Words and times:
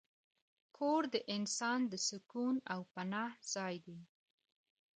کور 0.77 1.01
د 1.13 1.15
انسان 1.35 1.79
د 1.91 1.93
سکون 2.07 2.55
او 2.73 2.81
پناه 2.93 3.33
ځای 3.53 3.75
دی. 3.85 3.99